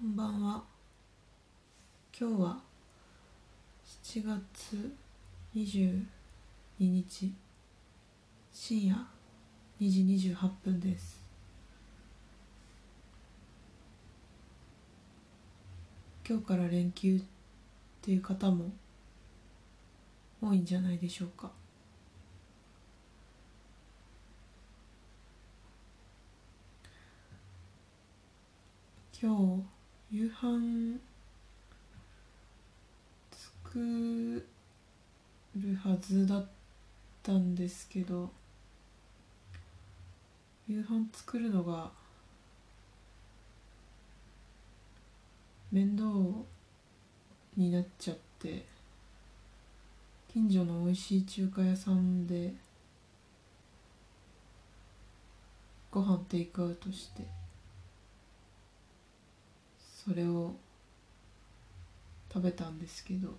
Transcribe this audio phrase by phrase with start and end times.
[0.00, 0.62] こんばんは。
[2.18, 2.58] 今日は
[4.02, 4.96] 7月
[5.54, 6.04] 22
[6.78, 7.34] 日
[8.50, 8.96] 深夜
[9.78, 11.20] 2時28分です。
[16.26, 17.20] 今日から連休っ
[18.00, 18.72] ていう方も
[20.40, 21.50] 多いんじゃないでしょうか。
[29.22, 29.79] 今日
[30.12, 30.98] 夕飯
[33.30, 34.44] 作
[35.56, 36.46] るはずだっ
[37.22, 38.28] たんですけど
[40.68, 41.92] 夕飯作るのが
[45.70, 46.04] 面倒
[47.56, 48.64] になっちゃって
[50.32, 52.52] 近所の美味しい中華屋さんで
[55.92, 57.39] ご飯テイクアウトして
[60.04, 60.54] それを
[62.32, 63.34] 食べたんですけど。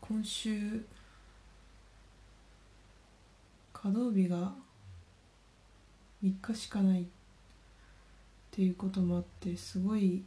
[0.00, 0.84] 今週
[3.72, 4.52] 稼働日が
[6.22, 7.04] 3日しかないっ
[8.50, 10.24] ていうこともあってすごい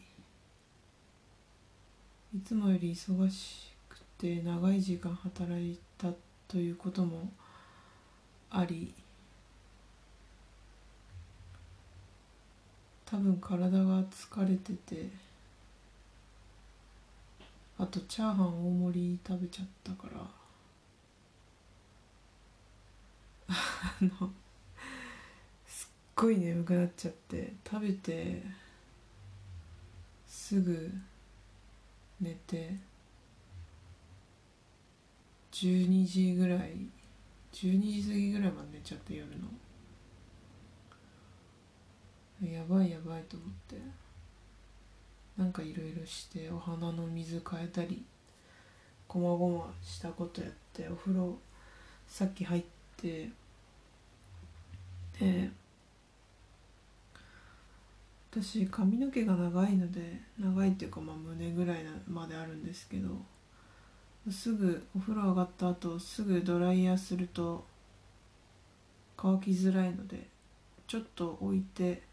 [2.34, 6.08] いつもより忙しくて長い時間働いた
[6.48, 7.32] ということも
[8.50, 8.94] あり
[13.06, 15.10] 多分体が疲れてて
[17.78, 20.22] あとチャーハン大盛り食べちゃったから
[23.48, 24.32] あの
[25.68, 28.42] すっごい眠くなっちゃって食べて
[30.28, 30.92] すぐ
[32.22, 32.76] 寝て
[35.52, 36.74] 12時ぐらい
[37.54, 39.48] 12時過ぎぐらいまで寝ちゃって夜の。
[42.54, 44.06] やばいやばいと思って。
[45.38, 48.04] なんかいろいろしてお花の水変えたり
[49.08, 51.38] こまごましたことやってお風呂
[52.08, 52.64] さっき入っ
[52.96, 53.30] て
[55.20, 55.50] で
[58.32, 63.10] 私髪の毛が長いので長いっていうかまあ胸ぐらいまであるんですけど
[64.32, 67.66] すぐお風呂上がった後すぐドライヤーすると
[69.18, 70.28] 乾きづらいので
[70.88, 72.04] ちょっと置いて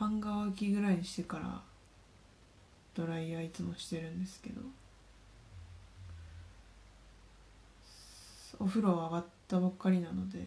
[0.00, 1.60] 半乾きぐらいにしてから
[2.94, 4.62] ドライヤーいつもしてるんですけど
[8.58, 10.38] お風呂上がったばっかりなので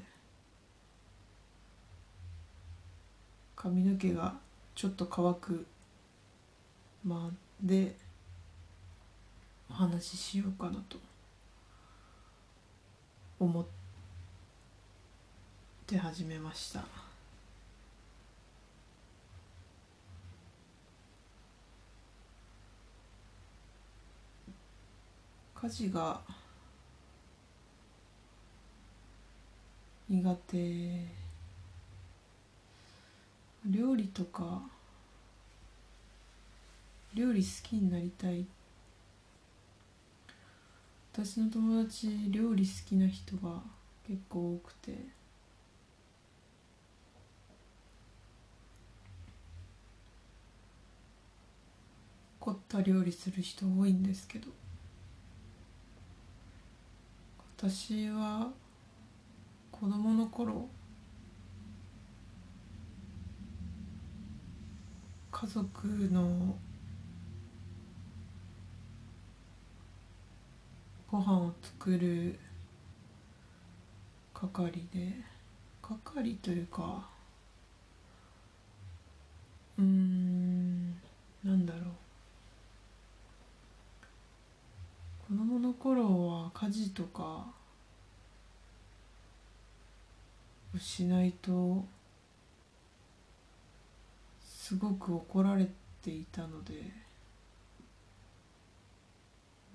[3.55, 4.33] 髪の毛が
[4.73, 5.67] ちょっと乾く
[7.05, 7.29] ま
[7.61, 7.95] で
[9.69, 10.97] お話ししようかなと
[13.39, 13.65] 思っ
[15.85, 17.02] て始めました。
[25.63, 26.19] 家事が
[30.09, 30.57] 苦手。
[33.65, 34.61] 料理とか
[37.13, 38.45] 料理好きになりたい。
[41.13, 43.61] 私の友達料理好きな人が
[44.05, 44.97] 結構多くて。
[52.41, 54.62] 凝った料理する人多いんですけど。
[57.65, 58.51] 私は
[59.71, 60.67] 子供の頃
[65.31, 66.57] 家族の
[71.09, 72.37] ご飯を作る
[74.33, 75.13] 係で
[75.81, 77.07] 係というか
[79.77, 80.89] うん
[81.45, 82.02] なんだろう。
[85.33, 87.47] 子供の頃は家事とか
[90.75, 91.83] をしないと
[94.45, 95.67] すごく怒られ
[96.03, 96.75] ていたので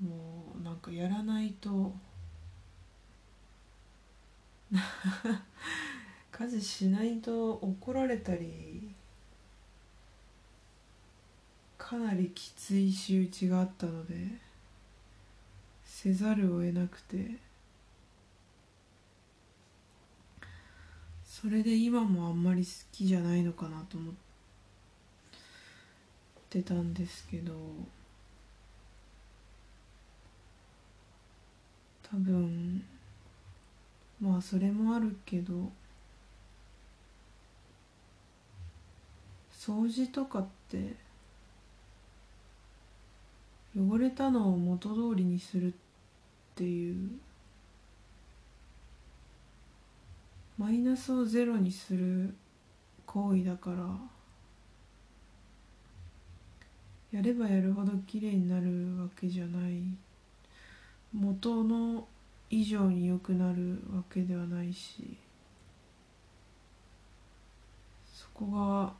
[0.00, 1.92] もうなんかやらないと
[6.30, 8.94] 家事しないと怒られたり
[11.76, 14.46] かなりきつい仕打ちがあったので
[16.00, 17.40] せざるを得なくて。
[21.24, 24.14] それで今もあんまり好きじゃないのかなと思っ
[26.50, 27.52] てたんですけど。
[32.08, 32.80] 多分
[34.20, 35.72] まあそれもあるけど
[39.52, 40.94] 掃除とかって
[43.76, 45.87] 汚れたのを元通りにするって
[46.58, 47.10] ていう。
[50.58, 52.34] マイナスをゼロにする
[53.06, 53.76] 行為だから。
[57.12, 59.80] やればやるほど綺麗になるわけじゃない。
[61.12, 62.08] 元の
[62.50, 65.16] 以上に良くなるわけではないし。
[68.12, 68.92] そこが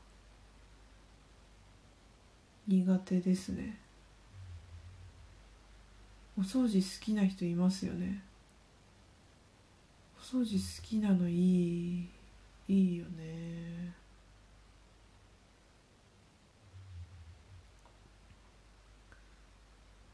[2.67, 3.88] 苦手ですね。
[6.39, 8.23] お掃除好きな人いますよね。
[10.17, 12.09] お掃除好きなのいい
[12.69, 13.93] いいよね。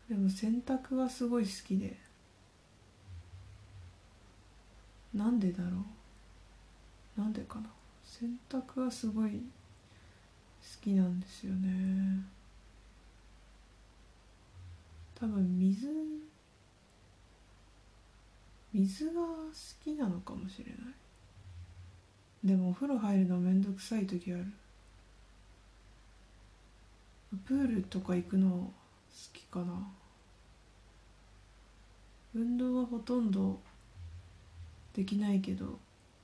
[0.10, 1.96] でも洗濯はすごい好きで。
[5.14, 5.78] なんでだろ
[7.18, 7.22] う？
[7.22, 7.70] なんでかな？
[8.04, 9.38] 洗濯はすごい好
[10.82, 12.35] きなんですよね。
[15.20, 15.88] 多分水
[18.74, 19.22] 水が好
[19.84, 20.76] きなのかもしれない。
[22.44, 24.46] でもお風呂入るのめんどくさい時ある。
[27.46, 28.74] プールとか行くの好
[29.32, 29.66] きかな。
[32.36, 33.62] 運動はほとんど
[34.94, 35.80] できないけど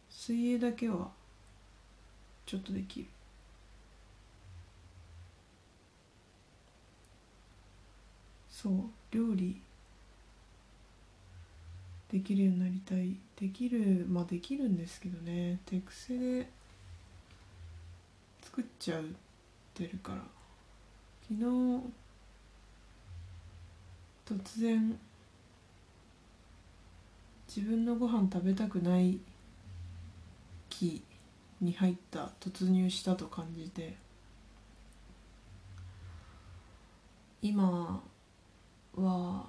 [0.10, 1.10] 水泳だけは
[2.46, 3.06] ちょっとできる。
[8.62, 8.74] そう
[9.10, 9.60] 料理。
[12.12, 13.16] できるようになりたい。
[13.40, 15.58] できるまあできるんですけどね。
[15.66, 16.48] 手癖で
[18.44, 19.06] 作っちゃう
[19.74, 20.22] てるから。
[21.28, 21.44] 昨日
[24.26, 25.00] 突然
[27.48, 29.18] 自分のご飯食べたくない
[30.70, 31.02] 気
[31.60, 32.30] に入った。
[32.40, 33.96] 突入したと感じて。
[37.42, 38.04] 今
[38.96, 39.48] 今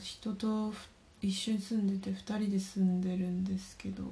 [0.00, 0.74] 人と
[1.20, 4.02] 一緒に住んでて2人で住んでるんですけど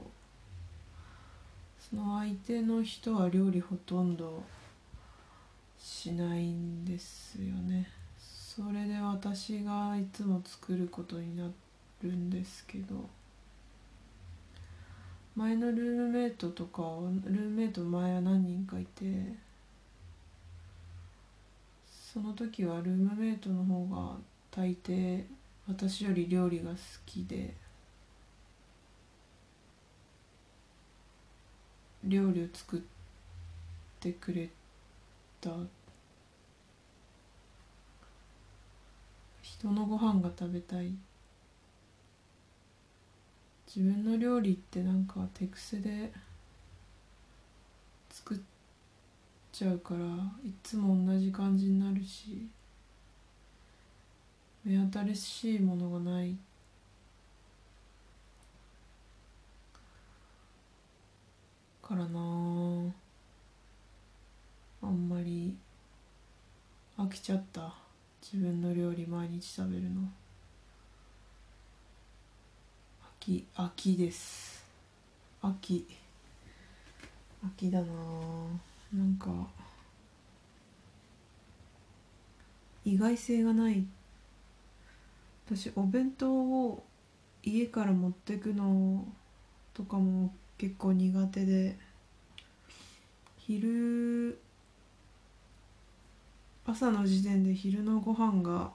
[1.91, 4.45] その相手の人は料理ほとんど
[5.77, 7.89] しないんですよね。
[8.19, 11.49] それで私がいつも作ることにな
[12.03, 13.09] るんですけど
[15.35, 16.83] 前のルームメイトとか
[17.25, 19.05] ルームメイト前は何人かいて
[22.13, 24.17] その時はルームメイトの方が
[24.51, 25.23] 大抵
[25.69, 26.77] 私より料理が好
[27.07, 27.55] きで
[32.03, 32.81] 料理を作っ
[34.01, 34.49] てくれ
[35.41, 35.51] た
[39.41, 40.93] 人のご飯が食べたい。
[43.69, 46.11] 自分の料理ってなんか手癖で
[48.11, 48.39] 作っ
[49.61, 50.01] ちゃうから
[50.43, 52.49] いつも同じ感じになるし
[54.65, 56.35] 目新しいものがない。
[61.83, 62.09] からな
[64.83, 64.87] あ。
[64.87, 65.55] んまり
[66.97, 67.75] 飽きちゃった。
[68.23, 70.11] 自分の料理毎日食べるの。
[73.21, 74.65] 秋秋です。
[75.43, 75.87] 秋
[77.45, 78.70] 秋だなあ。
[78.93, 79.29] なんか
[82.85, 83.87] 意外性がない。
[85.47, 86.85] 私お弁当を
[87.43, 89.05] 家から持ってくの
[89.75, 91.77] とかも結構苦手で
[93.39, 94.39] 昼
[96.65, 98.71] 朝の時点で昼のご飯が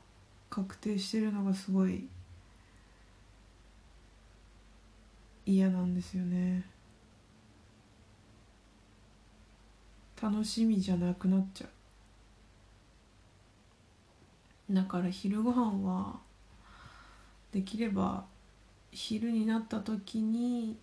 [0.49, 2.07] 確定してるのがすごい
[5.45, 6.74] 嫌なんですよね。
[10.21, 11.67] 楽しみじゃなくなっちゃ
[14.69, 14.73] う。
[14.73, 16.19] だから昼ご飯は
[17.51, 18.25] できれば
[18.91, 20.77] 昼になった時に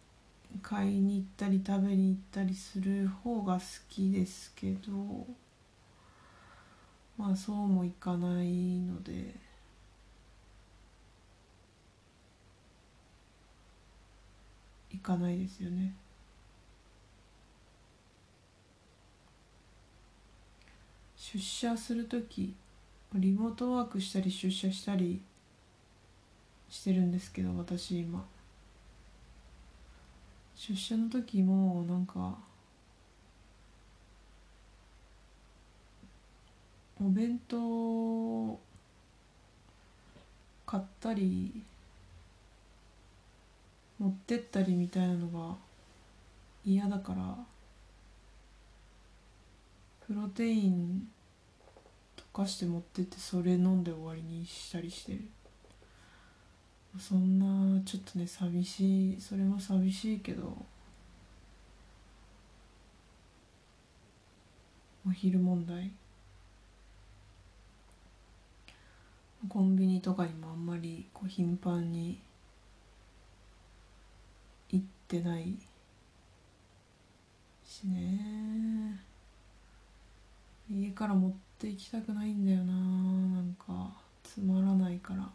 [0.62, 5.26] 買いに行ったり食べに行ったりする方が好きですけど
[7.16, 9.34] まあそうもいかないので。
[14.92, 15.94] 行かないですよね。
[21.22, 22.52] 出社する時
[23.14, 25.22] リモートワークしたり出社したり
[26.68, 28.24] してるんですけど私今。
[30.56, 32.36] 出社の時もなんか
[37.00, 38.58] お弁当
[40.66, 41.62] 買ったり
[44.00, 45.54] 持ってったりみたいなのが
[46.64, 47.51] 嫌だから
[50.06, 51.08] プロテイン
[52.16, 55.28] 溶かして持ってってそれ飲んで終わりにしたりしてる。
[56.98, 60.54] そんなちょっとね寂しいそれも寂しいけど
[65.06, 65.90] お昼問題。
[69.48, 72.20] コンビニとかにもあんまりこう頻繁に
[74.70, 75.56] 行ってない
[77.66, 79.11] しね。
[80.74, 84.02] 家から持って行きたくないんだよななんか。
[84.22, 85.28] つまらないから。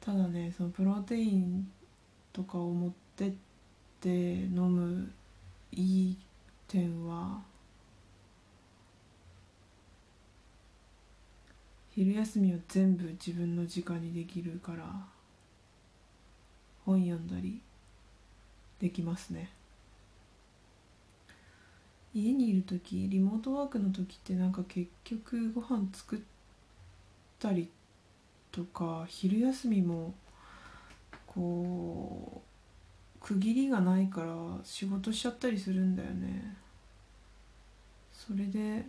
[0.00, 1.68] ただねそのプロテイン
[2.32, 3.32] とかを持ってっ
[4.00, 5.10] て飲む
[5.72, 6.16] いい
[6.66, 7.40] 点は
[11.94, 14.84] 昼休みは全部自分の時間にできるから
[16.84, 17.60] 本読んだり
[18.80, 19.50] できますね。
[22.14, 26.20] 家にいる時リモートワークの時ってなんか結局ご飯作っ
[27.38, 27.70] たり
[28.50, 30.14] とか昼休みも
[31.26, 36.56] こう区切りがないから仕事しちゃったりするんだよね。
[38.12, 38.84] それで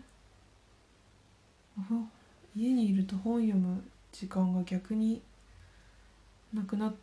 [2.56, 5.22] 家にいると本読む時間が逆に
[6.54, 6.94] なくなっ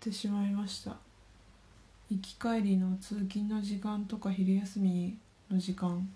[0.00, 0.96] てしまいました。
[2.12, 5.16] 行き帰りの通勤の時間とか昼休み
[5.50, 6.06] の時間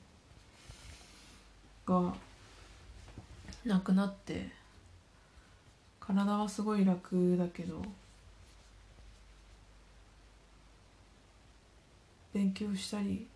[1.87, 2.15] が
[3.65, 4.51] なくなって
[5.99, 7.83] 体はすごい楽だけど
[12.35, 13.27] 勉強したり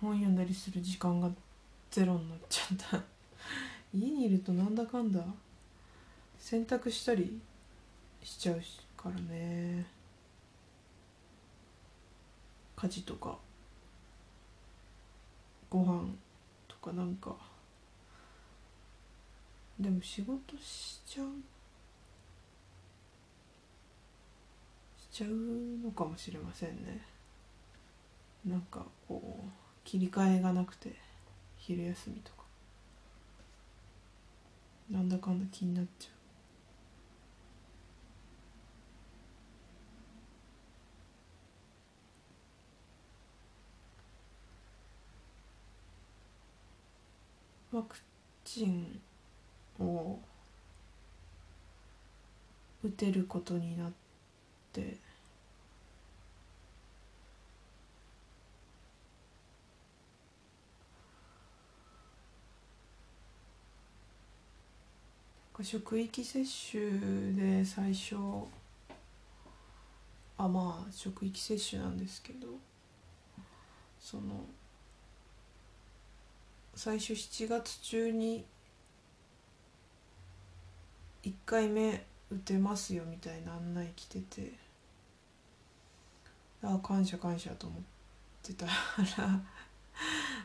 [0.00, 1.28] 本読んだりする時間が
[1.90, 3.02] ゼロになっちゃった。
[3.92, 5.22] 家にいるとなんだかんだ
[6.38, 7.38] 洗濯したり
[8.22, 8.62] しちゃう
[8.96, 9.93] からね。
[12.76, 13.38] 家事とか
[15.70, 16.14] ご飯
[16.68, 17.34] とかなんか。
[19.78, 21.26] でも仕事しちゃう
[24.96, 25.30] しちゃう
[25.84, 27.00] のかもしれませんね。
[28.46, 29.48] なんかこう
[29.84, 30.94] 切り替えがなくて
[31.56, 32.44] 昼休みとか。
[34.90, 36.13] なんだかんだ気になっちゃう。
[47.74, 47.96] ワク
[48.44, 49.00] チン
[49.80, 50.20] を
[52.84, 53.92] 打てることになっ
[54.72, 54.96] て。
[65.62, 68.16] 職域接種で最初
[70.36, 72.48] あまあ職域接種なんですけど
[73.98, 74.44] その
[76.76, 78.44] 最初7月中に
[81.22, 84.52] 1回目打てますよみたいな案内来てて
[86.62, 87.82] ああ感謝感謝と思っ
[88.42, 88.72] てたら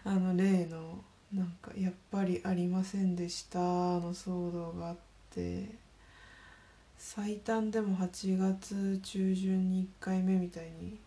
[0.06, 4.98] あの例のなんかやっぱりありませんでしたの騒動があっ
[5.32, 5.70] て
[6.98, 11.00] 最短でも8月中旬に1回目みたいに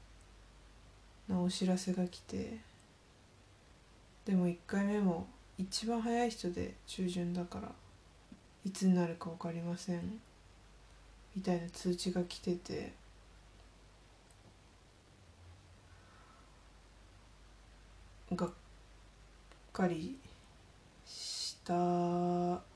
[1.28, 2.58] なお知らせが来て
[4.24, 5.26] でも1回目も
[5.58, 7.68] 一番早い人で中旬だから
[8.64, 10.20] いつになるか分かりません。
[11.34, 12.92] みたいな通知が来てて。
[18.34, 18.50] がっ
[19.74, 20.16] かり
[21.04, 21.74] した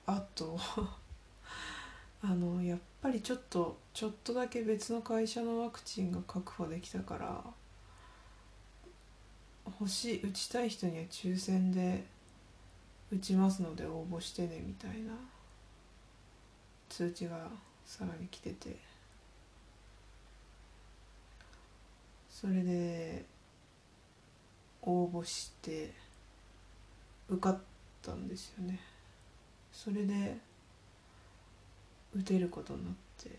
[0.07, 0.59] 後
[2.23, 7.43] あのやっぱりちょっとちょっとだけ別の会社のワクチンが確保できたから
[9.81, 12.05] 欲しい打ちたい人には抽選で
[13.13, 15.13] 打ちますので応募してねみたいな
[16.89, 17.49] 通知が
[17.85, 18.97] さらに来てて。
[22.39, 23.25] それで
[24.83, 25.91] 応募して
[27.31, 27.59] 受かっ
[28.03, 28.79] たんですよね。
[29.73, 30.37] それで
[32.15, 33.31] 打てることになって。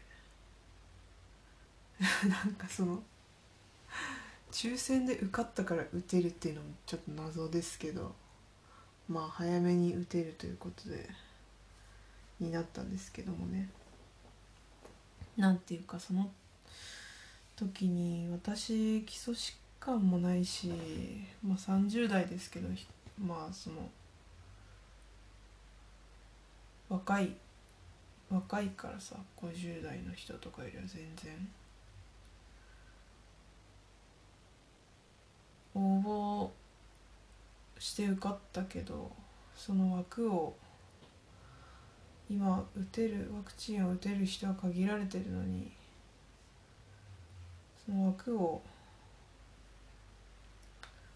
[2.27, 3.03] なんかその
[4.57, 8.15] 抽選で受かったから打てるっていうのもちょっと謎ですけど
[9.07, 11.07] まあ早めに打てるということで
[12.39, 13.69] になったんですけどもね。
[15.37, 16.31] なんていうかその
[17.55, 20.71] 時に私基礎疾患もないし、
[21.45, 22.67] まあ、30代ですけど
[23.23, 23.87] まあその
[26.89, 27.35] 若い
[28.31, 31.47] 若いからさ50代の人とかよりは全然
[35.77, 36.51] 応
[37.77, 39.11] 募して受かったけど
[39.55, 40.55] その枠を
[42.29, 45.71] 今打てるワクチンを打てる人は限られてるのに
[47.85, 48.61] その枠を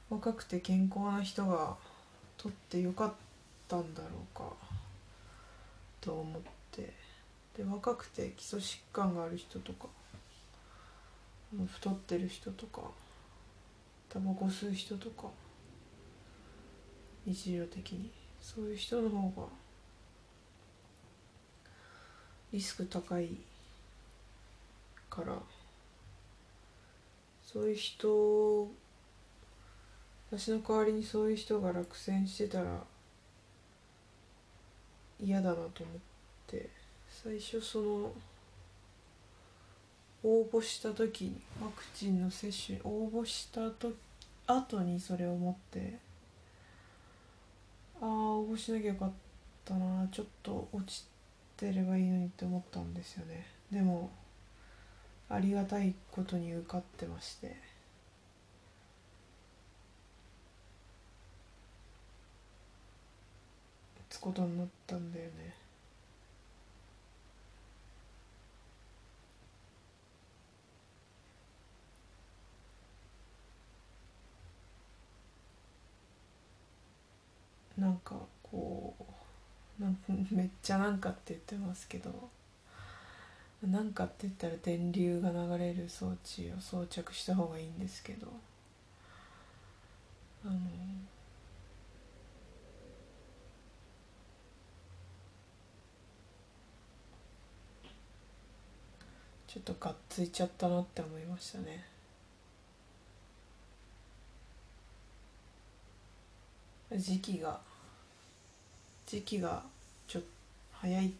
[0.09, 1.75] 若くて健康な人が
[2.37, 3.13] 取ってよかっ
[3.67, 4.43] たんだろうか
[5.99, 6.41] と思っ
[6.71, 6.93] て。
[7.57, 9.87] で若くて基礎疾患がある人とか
[11.73, 12.81] 太ってる人とか
[14.11, 15.29] タバコ吸う人とか
[17.25, 18.11] 日常的に。
[18.41, 19.47] そういう人の方が
[22.51, 23.37] リスク高い
[25.09, 25.37] から。
[27.45, 28.67] そういう人
[30.29, 32.83] 私の代わりにそういう人が落選してたら
[35.19, 35.97] 嫌だなと思っ
[36.47, 36.69] て。
[37.09, 38.13] 最初その
[40.23, 43.91] 応募した時にワクチンの接種応募したと
[44.47, 45.97] 後にそれを思って
[48.01, 49.11] ああ応募しなきゃよかっ
[49.65, 51.05] たなちょっと落ち
[51.57, 53.45] てればいいのにって思ったんですよね。
[53.71, 54.09] でも
[55.29, 57.71] ありがたいことに受かってまして。
[64.11, 65.60] つことになったんだよね。
[77.81, 78.95] なんかこ
[79.79, 79.97] うなん
[80.29, 82.29] めっちゃなんかって言ってますけど
[83.67, 88.27] なんかって言ったら電流が流れる装置を装着した方がいいんですけど
[90.45, 90.59] あの
[99.47, 101.83] ちょっとがっついちゃったなって思いましたね。
[106.95, 107.70] 時期が。
[109.11, 109.61] 時期が
[110.07, 110.27] ちょっと
[110.71, 111.11] 早い。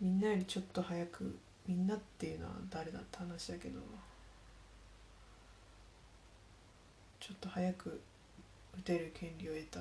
[0.00, 3.78] みんなよりちょっと早くみんなっていうのは誰だって話だけど。
[7.20, 8.00] ちょっと早く
[8.78, 9.80] 打てる権利を得た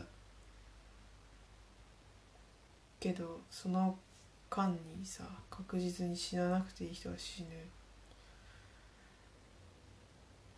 [3.00, 3.96] けどその
[4.50, 7.48] 間にさ確実に死ななくていい人が死ぬ。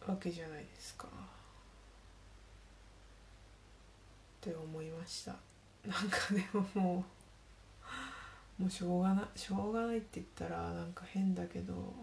[0.07, 1.07] わけじゃないですか。
[1.07, 1.09] っ
[4.41, 5.35] て思いました。
[5.85, 7.05] なんかでもも
[8.59, 11.93] うもうしょうがないしょうがないって言ったらなんか変だけど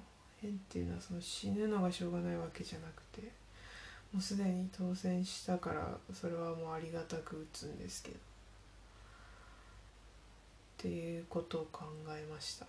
[0.40, 3.22] 変っていうのはその死ぬのがしょうがないわけじゃなくて
[4.12, 8.16] もうすでに当選したからそれはもうありがたく打つんですけど。
[10.84, 12.66] っていうことを考えました。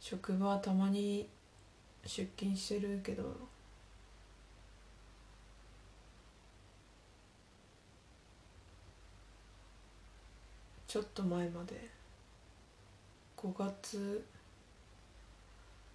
[0.00, 1.28] 職場はたまに
[2.04, 3.36] 出勤してるけど
[10.92, 11.88] ちょっと前まで。
[13.38, 14.26] 5月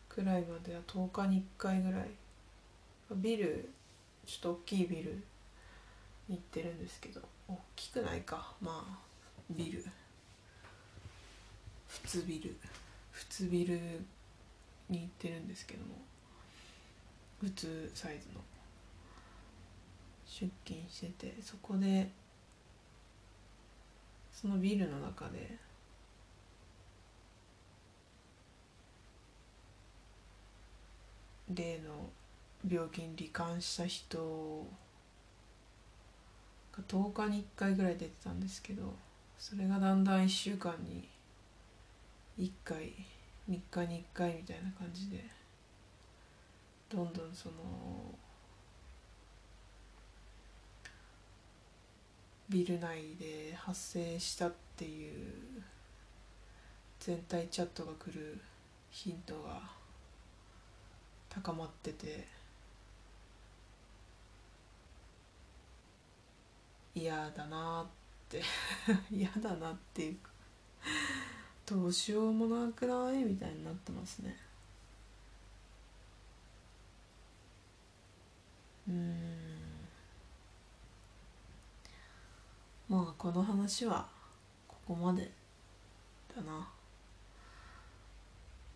[0.09, 2.09] くらいまでは10日に1回ぐらい。
[3.11, 3.69] ビル
[4.25, 5.23] ちょっと大きいビル
[6.27, 7.21] に行ってるんですけど。
[7.47, 8.55] 大きくないか。
[8.59, 8.99] まあ
[9.51, 9.85] ビル。
[11.87, 12.57] 普通ビル。
[13.11, 13.79] 普通ビル
[14.89, 15.93] に行ってるんですけども。
[17.39, 18.41] 普通サイズの。
[20.25, 22.09] 出勤しててそこで
[24.39, 25.57] そのビルの中で。
[31.49, 32.09] 例の
[32.69, 34.67] 病気に罹患した人
[36.73, 38.93] が10日に1回ぐらい出てたんですけど
[39.39, 41.07] それがだんだん1週間に
[42.37, 42.93] 1回
[43.49, 45.23] 3日に1回みたいな感じで
[46.89, 47.55] どんどんその
[52.49, 55.63] ビル内で発生したっていう
[56.99, 58.39] 全体チャットが来る
[58.89, 59.61] ヒントが
[61.29, 62.25] 高まってて
[66.95, 67.87] 嫌だなっ
[68.29, 68.41] て
[69.11, 70.29] 嫌だなっていうか
[71.65, 73.23] どうしようもなくない？
[73.23, 74.37] みたいになってますね。
[78.87, 79.36] うん。
[82.89, 84.07] まあこの話は
[84.67, 85.29] ここまで
[86.35, 86.67] だな。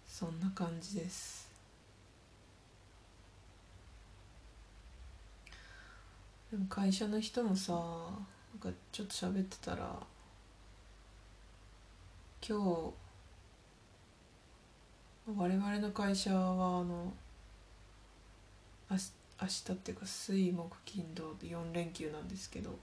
[0.06, 1.50] そんな感じです。
[6.52, 9.95] でも会社の人もさなんかちょっと喋ってたら
[12.45, 12.93] 今日
[15.28, 17.13] 我々の会社はあの
[18.89, 18.97] 明
[19.47, 22.78] 日っていうか水木金土で4連休なんですけど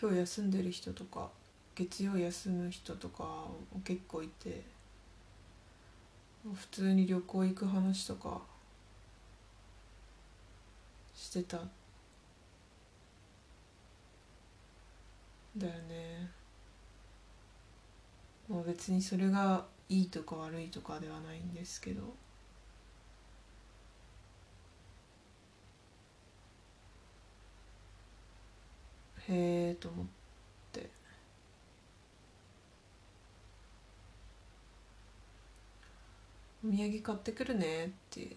[0.00, 1.28] 今日休んでる人とか
[1.74, 4.62] 月曜休む人とかも結構いて
[6.42, 8.40] 普通に旅行行く話とか
[11.14, 11.58] してた。
[15.58, 16.30] だよね。
[18.48, 22.02] もう別にそれがいいとか悪いとかではないんですけど。
[29.32, 30.06] えと思っ
[30.72, 30.90] て
[36.64, 38.36] 「お土産買ってくるね」って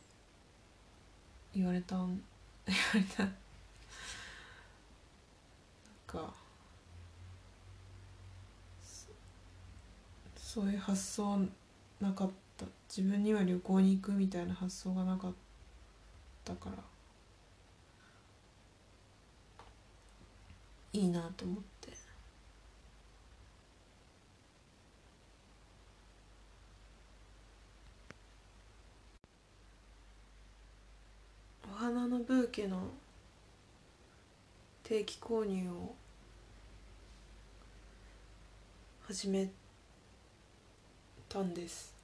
[1.56, 2.22] 言われたん。
[2.66, 3.24] 言われた。
[3.24, 3.34] なん
[6.08, 6.34] か
[10.38, 11.40] そういう発想
[12.00, 12.66] なかった。
[12.88, 15.34] 自分には旅行に行くみたいな発想がなかっ
[16.46, 16.93] たから。
[20.94, 21.74] いいなと思って。
[31.66, 32.92] お花のブーケの
[34.84, 35.96] 定期購入を
[39.08, 39.50] 始め
[41.28, 41.96] たんです。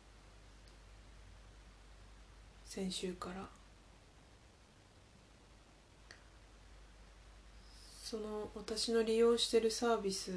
[2.66, 3.59] 先週から。
[8.10, 10.32] その私の利用してるサービス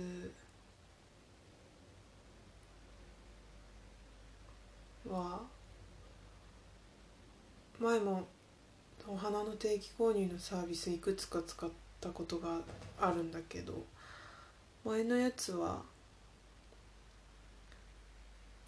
[5.09, 5.41] は
[7.81, 8.29] 前も
[9.09, 12.61] お花の定期購入のサービスいくつか使ったことが
[13.01, 13.87] あるんだけど
[14.85, 15.81] 前のやつは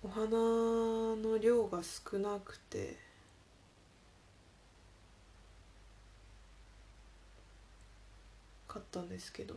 [0.02, 3.03] お花の量が少なくて
[8.74, 9.54] 買ったんですけど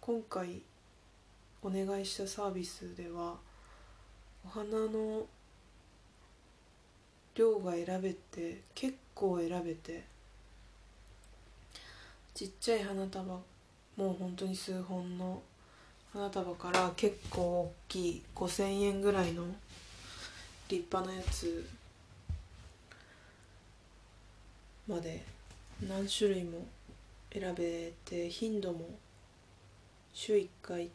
[0.00, 0.62] 今回
[1.62, 3.36] お願いしたサービスでは
[4.44, 5.24] お花の
[7.36, 10.02] 量が選べて結構選べて
[12.34, 13.42] ちっちゃい花束も
[13.98, 15.40] う本当に数本の
[16.12, 19.44] 花束から結構大きい5,000円ぐらいの
[20.68, 21.64] 立派なやつ
[24.88, 25.22] まで
[25.88, 26.66] 何種類も
[27.34, 28.88] 選べて頻度も
[30.12, 30.88] 週1回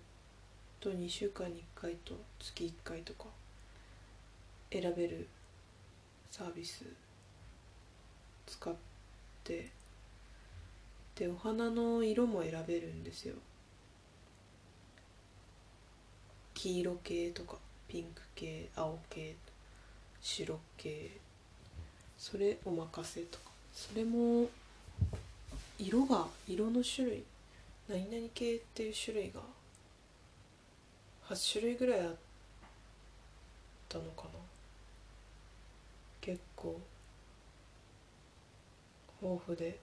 [0.79, 3.25] と2週間に1回と月1回とか
[4.71, 5.27] 選べる
[6.31, 6.85] サービス
[8.47, 8.73] 使っ
[9.43, 9.69] て
[11.15, 13.35] でお花の色も選べるんですよ。
[16.53, 17.57] 黄色系とか
[17.89, 19.35] ピンク系青系
[20.21, 21.11] 白系
[22.17, 23.45] それお任せとか。
[23.73, 24.47] それも
[25.81, 27.23] 色が色の種類
[27.87, 29.39] 何々系っていう種類が
[31.29, 32.15] 8種類ぐらいあっ
[33.87, 34.29] たのかな。
[36.19, 36.79] 結構
[39.21, 39.79] 豊富で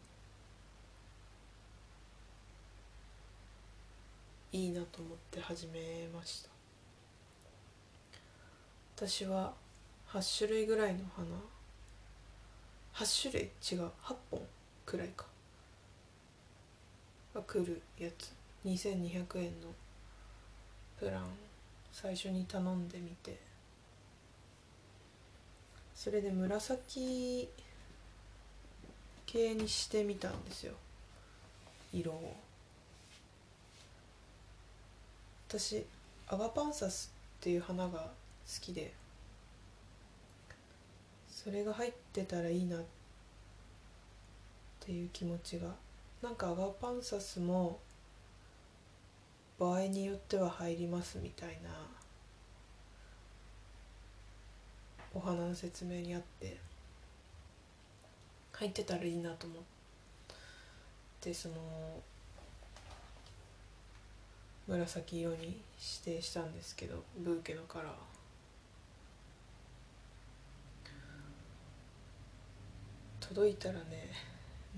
[4.52, 6.50] いいなと思って始めました。
[8.96, 9.54] 私は
[10.10, 11.26] 8種類ぐらいの花。
[12.94, 13.50] 8種類？
[13.72, 13.90] 違う。
[14.02, 14.40] 8本
[14.84, 15.26] くらいか。
[17.36, 18.32] が来るやつ。
[18.64, 19.68] 2200円の
[20.98, 21.24] プラン。
[21.92, 23.38] 最初に頼んでみて。
[25.94, 27.48] それで紫
[29.26, 30.72] 系にしてみたんですよ。
[31.92, 32.36] 色を。
[35.48, 35.84] 私
[36.28, 38.08] アガパンサスっていう花が好
[38.60, 38.94] きで。
[41.28, 42.82] それが入ってたらいいなっ
[44.80, 45.68] ていう気持ちが
[46.22, 47.78] なんかアガパンサスも
[49.58, 51.70] 場合によっては入りますみたいな
[55.14, 56.56] お花の説明にあって
[58.52, 59.62] 入ってたらいいなと思っ
[61.20, 61.54] てその
[64.66, 65.36] 紫色に
[66.04, 67.88] 指定したんですけどブーケのカラー。
[73.28, 74.08] 届いたらね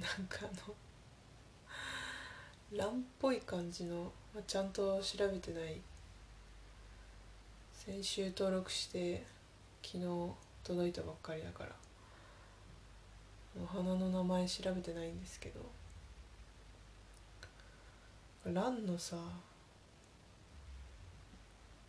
[0.01, 0.75] なんかあの
[2.77, 5.81] ランっぽい感じの、まあ、ちゃんと調べてない。
[7.73, 9.25] 先週登録して
[9.83, 10.05] 昨日
[10.65, 11.71] 届いたばっかりだから。
[13.63, 15.61] お花の名前調べてないんですけど。
[18.45, 19.17] ランのさ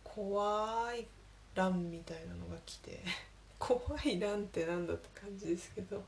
[0.02, 1.06] 怖い
[1.54, 3.02] ランみたいなのが来て。
[3.60, 6.02] 怖いランってなんだって感じですけど。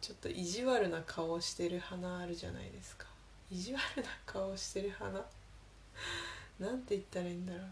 [0.00, 3.11] ちょっと意地悪な顔してる花あるじゃないですか。
[3.52, 5.12] 意地悪な顔してる花
[6.58, 7.62] なんて言ったらいいんだろう。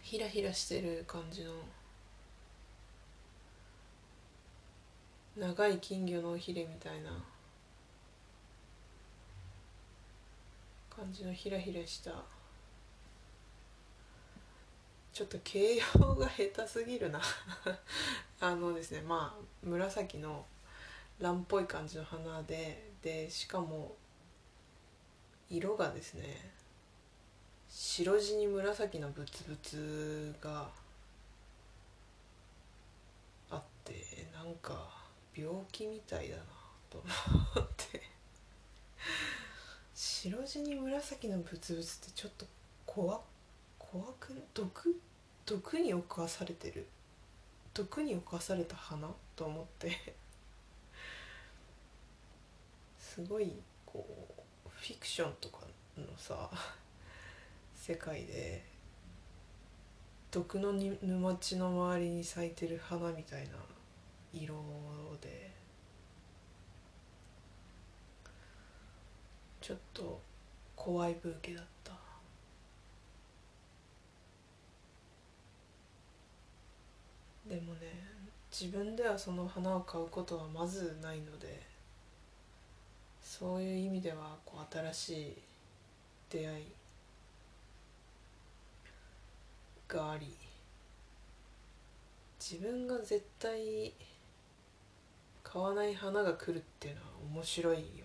[0.00, 1.52] ヒラヒラしてる感じの。
[5.36, 7.10] 長い金魚のヒレみたいな。
[10.88, 12.12] 感じのヒラヒラした。
[15.12, 17.20] ちょっと形容が下手すぎるな。
[18.40, 20.46] あのですねまあ紫の
[21.22, 23.94] 蓝っぽい感じの花ででしかも
[25.48, 26.50] 色がですね
[27.68, 30.68] 白地に紫のブツブツが
[33.50, 34.88] あってなんか
[35.36, 36.42] 病気みたいだな
[36.90, 38.02] と思って。
[39.94, 42.46] 白地に紫のブツブツってちょっと
[42.84, 43.20] 怖
[43.78, 45.00] 怖く毒
[45.46, 46.86] 毒に侵されてる。
[47.72, 50.14] 毒に侵された花と思って。
[53.14, 53.52] すごい
[53.84, 54.06] こ
[54.64, 55.66] うフィクションとか
[55.98, 56.48] のさ
[57.74, 58.64] 世界で
[60.30, 63.48] 毒の沼地の周りに咲いてる花みたいな
[64.32, 64.54] 色
[65.20, 65.52] で。
[69.60, 70.18] ちょっと
[70.74, 71.92] 怖い風景だった。
[77.46, 77.92] でもね
[78.50, 81.71] 自分ではその花を買うことはまずないので。
[83.38, 85.36] そういう意味ではこう新しい
[86.28, 86.64] 出会い
[89.88, 90.26] があり
[92.38, 93.94] 自分が絶対
[95.42, 98.04] 買わない花が来るっていうのは面白いよ。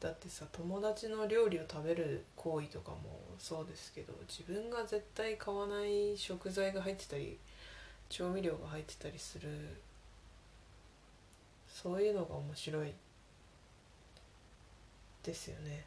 [0.00, 2.98] だってさ友達の料理を食べる行為とかも
[3.38, 7.38] そうですけど自分が絶対買わない食材が入ってたり
[8.10, 9.48] 調味料が入ってたりする
[11.74, 12.94] そういうのが面白い
[15.24, 15.84] ですよね。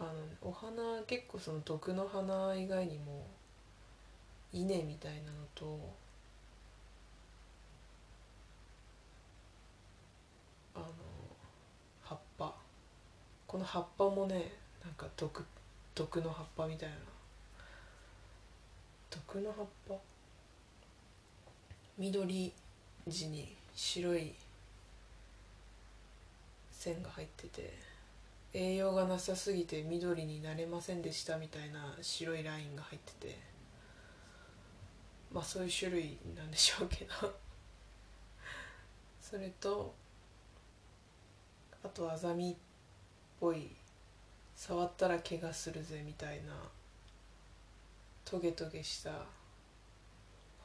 [0.00, 0.10] あの
[0.42, 3.26] お花結構その毒の花以外にも
[4.52, 5.78] 稲みたいなのと
[10.74, 10.86] あの
[12.02, 12.54] 葉っぱ。
[13.46, 14.52] この葉っぱもね
[14.84, 15.44] なんか毒
[15.94, 17.17] 毒の葉っぱみたいな。
[19.10, 19.94] 毒の葉っぱ？
[21.96, 22.52] 緑
[23.08, 24.34] 地に白い
[26.70, 27.76] 線が入ってて
[28.54, 33.38] 栄養がなさすぎて緑になれませんでしたみたいな白いラインが入ってて
[35.32, 37.12] まあそういう種類なんでしょうけど。
[39.20, 39.94] それと
[41.84, 42.56] あとアザミっ
[43.38, 43.70] ぽい
[44.56, 46.54] 触ったら怪我するぜみたいな
[48.30, 49.10] トゲトゲした。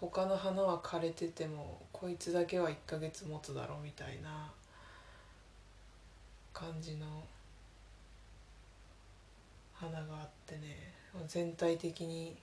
[0.02, 4.52] 他の花は枯れててもこいつだけは1ヶ月持つだろうみたいな。
[6.52, 7.24] 感じの。
[9.72, 10.94] 花があってね。
[11.26, 12.36] 全体的に。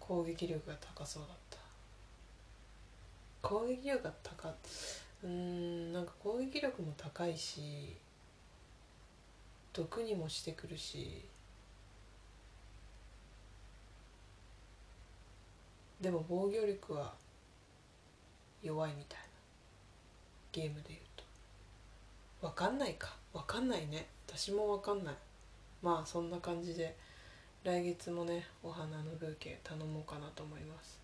[0.00, 1.58] 攻撃力が高そうだった。
[3.46, 4.52] 攻撃力が高
[5.22, 7.96] うんなんか攻撃力も高いし
[9.72, 11.28] 毒にもしてくるし。
[16.00, 17.12] でも防御力は
[18.62, 19.24] 弱いみたいな
[20.52, 21.24] ゲームでいうと。
[22.40, 23.16] 分かんないか。
[23.32, 24.06] 分かんないね。
[24.26, 25.14] 私も分かんない。
[25.82, 26.96] まあそんな感じで
[27.64, 31.00] 来月もねお花のブーケ頼もうかなと思います。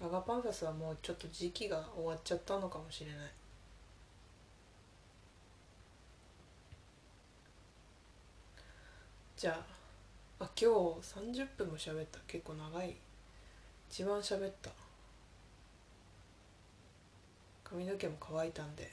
[0.00, 3.30] アガパンサスはもうちょっと時期が終わっちゃったのかもしれない。
[9.36, 9.58] じゃ
[10.38, 12.18] ああ今日30分も喋った。
[12.26, 12.96] 結構長い。
[13.94, 14.70] 一番喋った。
[17.62, 18.90] 髪の毛も乾いたんで。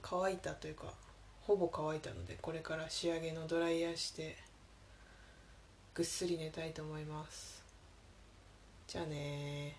[0.00, 0.84] 乾いたというか
[1.42, 4.38] ほぼ乾いたのでこれから仕上げのドライヤーして
[5.92, 7.62] ぐっすり寝たいと思います。
[8.86, 9.76] じゃあね